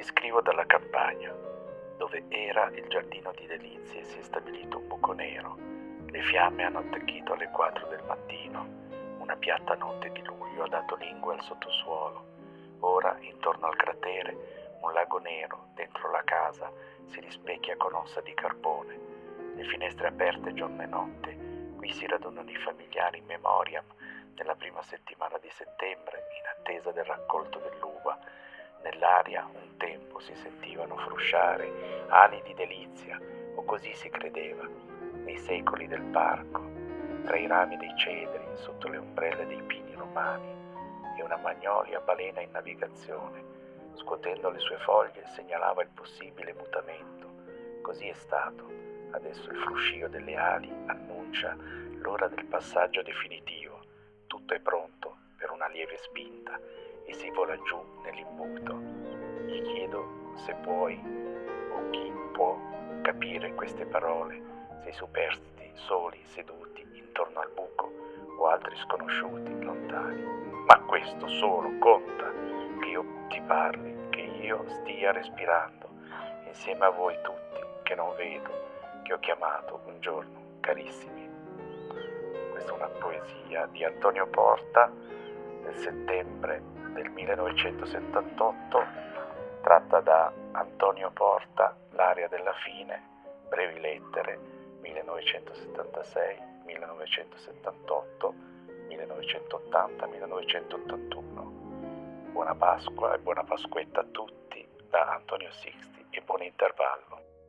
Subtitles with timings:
[0.00, 1.30] Ti scrivo dalla campagna,
[1.98, 5.58] dove era il giardino di delizie si è stabilito un buco nero.
[6.06, 8.66] Le fiamme hanno attecchito alle 4 del mattino.
[9.18, 12.24] Una piatta notte di luglio ha dato lingua al sottosuolo.
[12.80, 16.72] Ora, intorno al cratere, un lago nero dentro la casa
[17.04, 18.98] si rispecchia con ossa di carbone.
[19.54, 21.36] Le finestre aperte giorno e notte.
[21.76, 23.84] Qui si radunano i familiari in memoriam
[24.34, 28.18] nella prima settimana di settembre, in attesa del raccolto dell'uva
[28.82, 33.20] Nell'aria un tempo si sentivano frusciare ali di delizia,
[33.54, 34.66] o così si credeva,
[35.24, 36.62] nei secoli del parco,
[37.24, 40.48] tra i rami dei cedri, sotto le ombrelle dei pini romani,
[41.18, 43.44] e una magnolia balena in navigazione,
[43.94, 47.28] scuotendo le sue foglie, segnalava il possibile mutamento.
[47.82, 48.68] Così è stato.
[49.10, 51.56] Adesso il fruscio delle ali annuncia
[51.98, 53.80] l'ora del passaggio definitivo.
[54.26, 56.58] Tutto è pronto per una lieve spinta
[57.10, 58.78] e si vola giù nell'imbuto.
[59.46, 60.96] Gli chiedo se puoi
[61.72, 62.56] o chi può
[63.02, 64.40] capire queste parole,
[64.84, 67.90] se i superstiti soli seduti intorno al buco
[68.38, 70.22] o altri sconosciuti lontani.
[70.66, 72.32] Ma questo solo conta
[72.80, 75.88] che io ti parli, che io stia respirando
[76.46, 78.50] insieme a voi tutti che non vedo,
[79.02, 81.28] che ho chiamato un giorno carissimi.
[82.52, 84.92] Questa è una poesia di Antonio Porta
[85.76, 86.62] settembre
[86.94, 88.84] del 1978,
[89.62, 93.02] tratta da Antonio Porta, L'aria della fine,
[93.48, 94.38] brevi lettere
[94.80, 98.34] 1976, 1978,
[98.88, 101.42] 1980, 1981.
[102.32, 107.39] Buona Pasqua e buona Pasquetta a tutti da Antonio Sixti e buon intervallo.